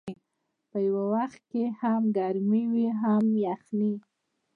[0.69, 3.93] په یو وخت کې هم ګرمي وي هم یخني.